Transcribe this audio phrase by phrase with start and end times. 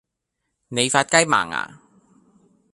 [0.69, 1.79] 你發雞盲呀